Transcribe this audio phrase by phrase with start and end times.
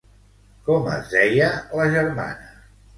[0.69, 2.55] Com es deia la germana?